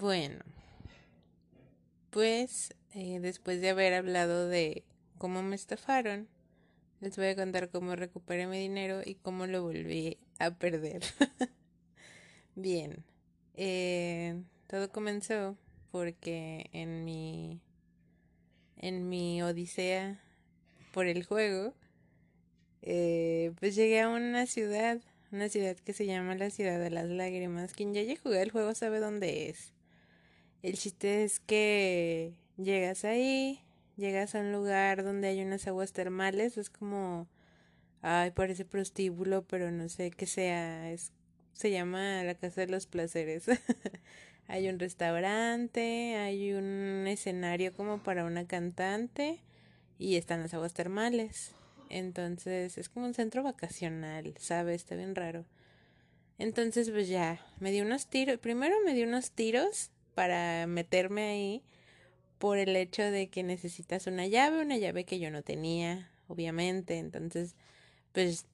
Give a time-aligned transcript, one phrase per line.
[0.00, 0.38] Bueno,
[2.10, 4.84] pues eh, después de haber hablado de
[5.18, 6.28] cómo me estafaron,
[7.00, 11.02] les voy a contar cómo recuperé mi dinero y cómo lo volví a perder.
[12.54, 13.02] Bien,
[13.54, 15.56] eh, todo comenzó
[15.90, 17.60] porque en mi
[18.76, 20.22] en mi odisea
[20.92, 21.74] por el juego,
[22.82, 25.00] eh, pues llegué a una ciudad,
[25.32, 27.72] una ciudad que se llama la ciudad de las lágrimas.
[27.72, 29.72] Quien ya haya jugado el juego sabe dónde es.
[30.62, 33.60] El chiste es que llegas ahí,
[33.96, 37.28] llegas a un lugar donde hay unas aguas termales, es como,
[38.02, 41.12] ay, parece prostíbulo, pero no sé qué sea, es,
[41.52, 43.44] se llama la Casa de los Placeres.
[44.48, 49.40] hay un restaurante, hay un escenario como para una cantante
[49.96, 51.52] y están las aguas termales.
[51.88, 54.82] Entonces es como un centro vacacional, ¿sabes?
[54.82, 55.44] Está bien raro.
[56.36, 61.62] Entonces pues ya, me di unos tiros, primero me di unos tiros para meterme ahí
[62.38, 66.98] por el hecho de que necesitas una llave, una llave que yo no tenía, obviamente,
[66.98, 67.54] entonces
[68.10, 68.46] pues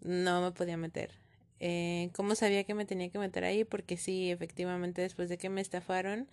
[0.00, 1.10] no me podía meter.
[1.58, 3.64] Eh, ¿Cómo sabía que me tenía que meter ahí?
[3.64, 6.26] Porque sí, efectivamente después de que me estafaron,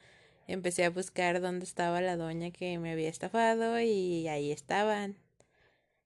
[0.48, 5.18] empecé a buscar dónde estaba la doña que me había estafado y ahí estaban.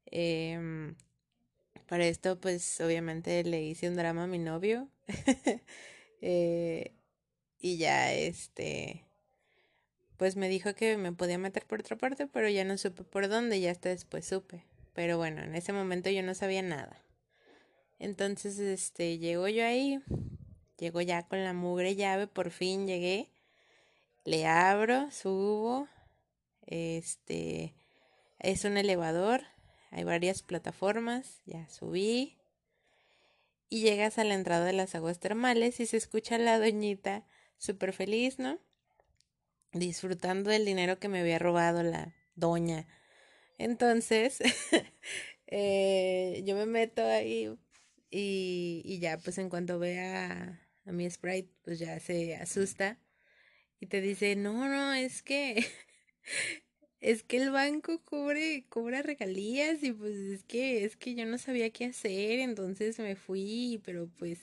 [0.07, 0.95] Eh,
[1.85, 4.87] para esto pues obviamente le hice un drama a mi novio.
[6.21, 6.95] eh,
[7.61, 9.05] y ya este
[10.21, 13.27] pues me dijo que me podía meter por otra parte, pero ya no supe por
[13.27, 14.63] dónde, ya hasta después supe.
[14.93, 17.01] Pero bueno, en ese momento yo no sabía nada.
[17.97, 19.99] Entonces, este, llego yo ahí,
[20.77, 23.31] llego ya con la mugre llave, por fin llegué,
[24.23, 25.87] le abro, subo,
[26.67, 27.73] este,
[28.37, 29.41] es un elevador,
[29.89, 32.37] hay varias plataformas, ya subí,
[33.69, 37.23] y llegas a la entrada de las aguas termales y se escucha la doñita
[37.61, 38.59] súper feliz, ¿no?
[39.71, 42.87] Disfrutando del dinero que me había robado la doña.
[43.59, 44.39] Entonces,
[45.47, 47.55] eh, yo me meto ahí
[48.09, 52.99] y, y, ya, pues en cuanto ve a, a mi sprite, pues ya se asusta
[53.79, 55.63] y te dice, no, no, es que
[56.99, 61.37] es que el banco cubre, cobra regalías y pues es que, es que yo no
[61.37, 64.39] sabía qué hacer, entonces me fui, pero pues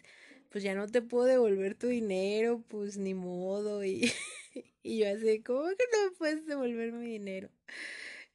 [0.50, 3.84] pues ya no te puedo devolver tu dinero, pues ni modo.
[3.84, 4.12] Y,
[4.82, 7.50] y yo así, ¿cómo que no puedes devolver mi dinero?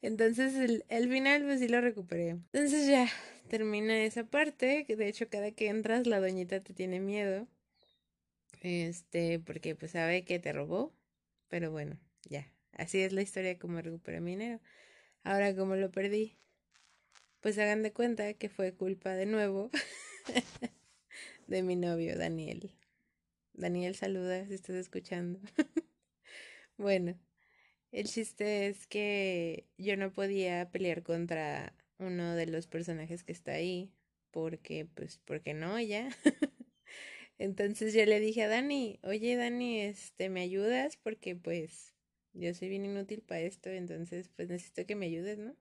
[0.01, 2.29] Entonces el, el final pues sí lo recuperé.
[2.29, 3.09] Entonces ya
[3.49, 7.47] termina esa parte, que de hecho cada que entras la doñita te tiene miedo.
[8.61, 10.93] Este, porque pues sabe que te robó.
[11.49, 11.99] Pero bueno,
[12.29, 12.51] ya.
[12.73, 14.59] Así es la historia de cómo recuperé mi dinero.
[15.23, 16.37] Ahora, como lo perdí,
[17.41, 19.69] pues hagan de cuenta que fue culpa de nuevo
[21.47, 22.71] de mi novio, Daniel.
[23.53, 25.39] Daniel, saluda si estás escuchando.
[26.77, 27.17] bueno,
[27.91, 33.53] el chiste es que yo no podía pelear contra uno de los personajes que está
[33.53, 33.93] ahí,
[34.31, 36.09] porque, pues, porque no, ya.
[37.37, 40.97] Entonces yo le dije a Dani, oye Dani, este, ¿me ayudas?
[40.97, 41.93] Porque pues
[42.33, 45.55] yo soy bien inútil para esto, entonces pues necesito que me ayudes, ¿no?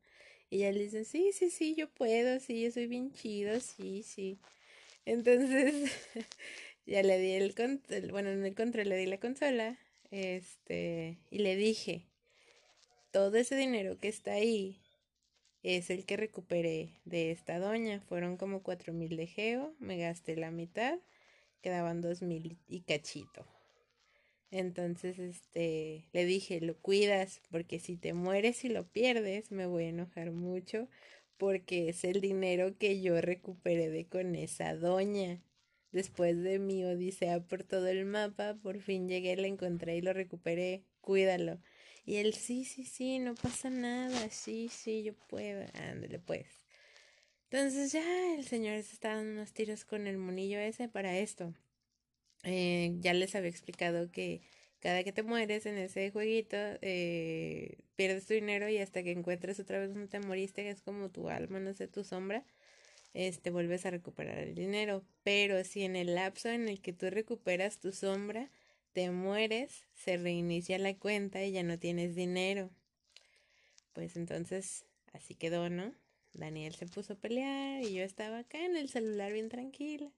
[0.50, 4.02] Y ella le dice, sí, sí, sí, yo puedo, sí, yo soy bien chido, sí,
[4.02, 4.38] sí.
[5.04, 5.90] Entonces,
[6.86, 7.54] ya le di el
[8.10, 9.78] bueno, en el control le di la consola,
[10.10, 12.06] este, y le dije,
[13.10, 14.80] todo ese dinero que está ahí
[15.62, 18.00] es el que recuperé de esta doña.
[18.00, 20.98] Fueron como cuatro mil de geo, me gasté la mitad,
[21.62, 23.46] quedaban dos mil y cachito.
[24.50, 29.84] Entonces, este, le dije, lo cuidas, porque si te mueres y lo pierdes, me voy
[29.84, 30.88] a enojar mucho,
[31.42, 35.42] porque es el dinero que yo recuperé de con esa doña.
[35.90, 40.12] Después de mi odisea por todo el mapa, por fin llegué, la encontré y lo
[40.12, 40.84] recuperé.
[41.00, 41.60] Cuídalo.
[42.06, 45.66] Y él, sí, sí, sí, no pasa nada, sí, sí, yo puedo.
[45.74, 46.46] Ándale, pues.
[47.50, 51.52] Entonces ya el señor se está dando unos tiros con el monillo ese para esto.
[52.44, 54.42] Eh, ya les había explicado que
[54.82, 59.60] cada que te mueres en ese jueguito, eh, pierdes tu dinero y hasta que encuentres
[59.60, 62.44] otra vez donde te moriste, que es como tu alma, no sé, tu sombra,
[63.14, 65.04] este, vuelves a recuperar el dinero.
[65.22, 68.50] Pero si en el lapso en el que tú recuperas tu sombra,
[68.92, 72.68] te mueres, se reinicia la cuenta y ya no tienes dinero.
[73.92, 75.94] Pues entonces, así quedó, ¿no?
[76.32, 80.10] Daniel se puso a pelear y yo estaba acá en el celular bien tranquila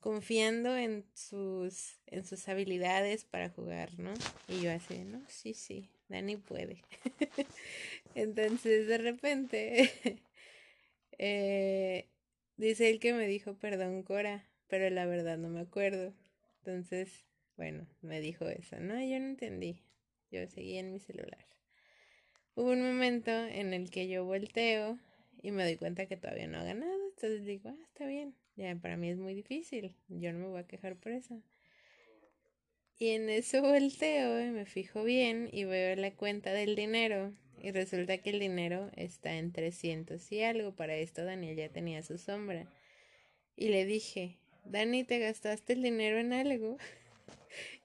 [0.00, 4.12] confiando en sus, en sus habilidades para jugar, ¿no?
[4.48, 6.82] Y yo así, no, sí, sí, Dani puede.
[8.14, 9.92] Entonces de repente
[11.18, 12.08] eh,
[12.56, 16.14] dice él que me dijo perdón Cora, pero la verdad no me acuerdo.
[16.58, 17.24] Entonces,
[17.56, 18.80] Bueno, me dijo eso.
[18.80, 19.82] No, yo no entendí.
[20.30, 21.44] Yo seguía en mi celular.
[22.54, 24.98] Hubo un momento en el que yo volteo
[25.42, 27.08] y me doy cuenta que todavía no ha ganado.
[27.08, 28.34] Entonces digo, ah, está bien.
[28.56, 29.94] Ya para mí es muy difícil.
[30.08, 31.42] Yo no me voy a quejar por eso.
[32.98, 37.32] Y en eso volteo y me fijo bien y veo la cuenta del dinero.
[37.62, 40.74] Y resulta que el dinero está en 300 y algo.
[40.74, 42.70] Para esto Daniel ya tenía su sombra.
[43.56, 46.76] Y le dije, Dani, ¿te gastaste el dinero en algo?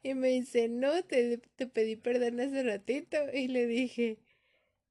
[0.04, 3.18] Y me dice, no, te, te pedí perdón hace ratito.
[3.34, 4.19] Y le dije,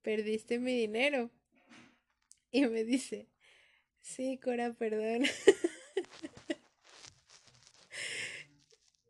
[0.02, 1.31] perdiste mi dinero.
[2.54, 3.26] Y me dice,
[4.00, 5.24] sí, Cora, perdón.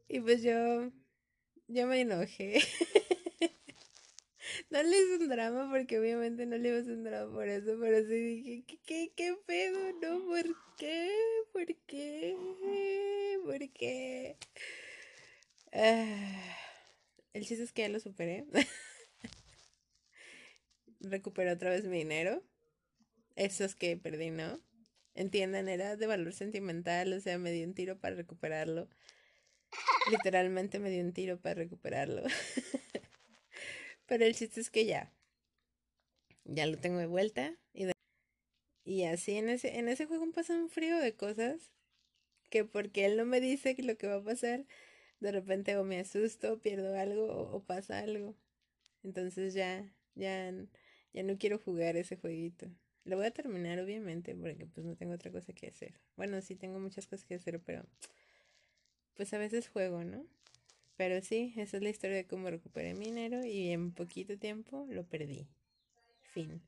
[0.08, 0.90] y pues yo,
[1.68, 2.60] yo me enojé.
[4.70, 7.46] no le hice un drama porque obviamente no le iba a hacer un drama por
[7.46, 9.92] eso, pero sí dije, ¿qué, qué, qué pedo?
[10.00, 10.46] No, ¿por
[10.78, 11.10] qué?
[11.52, 12.34] ¿Por qué?
[13.44, 14.38] ¿Por qué?
[15.70, 16.56] Ah,
[17.34, 18.46] el chiste es que ya lo superé.
[21.00, 22.42] Recuperé otra vez mi dinero.
[23.36, 24.60] Esos que perdí, ¿no?
[25.14, 28.88] Entiendan, era de valor sentimental, o sea, me dio un tiro para recuperarlo.
[30.10, 32.22] Literalmente me dio un tiro para recuperarlo.
[34.06, 35.12] Pero el chiste es que ya.
[36.44, 37.54] Ya lo tengo de vuelta.
[37.72, 37.86] Y,
[38.84, 41.72] y así en ese, en ese juego pasa un frío de cosas.
[42.50, 44.66] Que porque él no me dice lo que va a pasar,
[45.20, 48.36] de repente o me asusto, pierdo algo o, o pasa algo.
[49.04, 50.52] Entonces ya, ya,
[51.12, 52.68] ya no quiero jugar ese jueguito.
[53.04, 55.94] Lo voy a terminar, obviamente, porque pues no tengo otra cosa que hacer.
[56.16, 57.84] Bueno, sí tengo muchas cosas que hacer, pero
[59.14, 60.24] pues a veces juego, ¿no?
[60.96, 64.86] Pero sí, esa es la historia de cómo recuperé mi dinero y en poquito tiempo
[64.88, 65.46] lo perdí.
[66.32, 66.62] Fin.